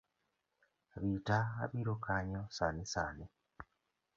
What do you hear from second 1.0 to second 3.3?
Rita abiro kanyo sani sani